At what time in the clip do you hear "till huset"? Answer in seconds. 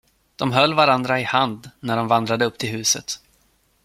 2.57-3.19